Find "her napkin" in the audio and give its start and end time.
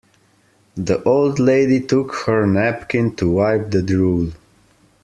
2.25-3.15